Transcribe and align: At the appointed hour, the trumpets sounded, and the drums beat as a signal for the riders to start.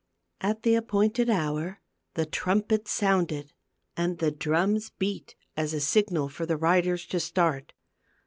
At 0.39 0.63
the 0.63 0.73
appointed 0.73 1.29
hour, 1.29 1.79
the 2.15 2.25
trumpets 2.25 2.89
sounded, 2.89 3.53
and 3.95 4.17
the 4.17 4.31
drums 4.31 4.89
beat 4.89 5.35
as 5.55 5.75
a 5.75 5.79
signal 5.79 6.27
for 6.27 6.47
the 6.47 6.57
riders 6.57 7.05
to 7.05 7.19
start. 7.19 7.73